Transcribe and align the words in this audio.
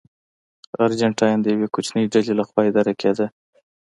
ارجنټاین 0.85 1.37
د 1.41 1.45
یوې 1.53 1.67
کوچنۍ 1.73 2.05
ډلې 2.13 2.33
لخوا 2.39 2.61
اداره 2.69 2.93
کېده. 3.01 3.25